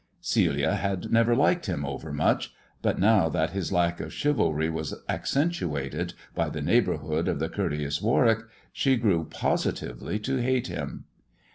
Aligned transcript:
Celia 0.19 0.73
had 0.73 1.11
never 1.11 1.35
ked 1.35 1.67
him 1.67 1.85
over 1.85 2.11
much; 2.11 2.51
but 2.81 2.97
now 2.99 3.29
that 3.29 3.51
his 3.51 3.71
lack 3.71 3.99
of 3.99 4.11
chivalry 4.11 4.67
as 4.75 4.95
accentuated 5.07 6.15
by 6.33 6.49
the 6.49 6.59
neighbourhood 6.63 7.27
of 7.27 7.37
the 7.37 7.49
courteous 7.49 8.01
Warwick, 8.01 8.39
she 8.73 8.95
grew 8.95 9.25
positively 9.25 10.17
to 10.17 10.37
hate 10.41 10.65
him. 10.65 11.03